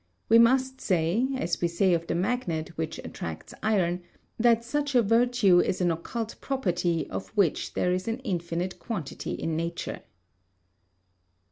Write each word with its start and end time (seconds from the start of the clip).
We 0.29 0.39
must 0.39 0.81
say, 0.81 1.27
as 1.37 1.61
we 1.61 1.67
say 1.67 1.93
of 1.93 2.07
the 2.07 2.15
magnet 2.15 2.69
which 2.75 2.97
attracts 3.03 3.53
iron, 3.61 4.01
that 4.39 4.65
such 4.65 4.95
a 4.95 5.03
virtue 5.03 5.59
is 5.59 5.79
an 5.79 5.91
occult 5.91 6.37
property 6.41 7.07
of 7.11 7.27
which 7.37 7.75
there 7.75 7.93
is 7.93 8.07
an 8.07 8.17
infinite 8.21 8.79
quantity 8.79 9.33
in 9.33 9.55
nature. 9.55 10.01